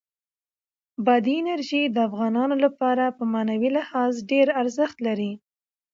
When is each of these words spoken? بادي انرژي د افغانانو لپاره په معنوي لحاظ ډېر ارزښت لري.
بادي 1.05 1.35
انرژي 1.41 1.81
د 1.87 1.97
افغانانو 2.07 2.55
لپاره 2.65 3.05
په 3.17 3.23
معنوي 3.33 3.69
لحاظ 3.77 4.13
ډېر 4.31 4.47
ارزښت 4.61 4.97
لري. 5.07 5.31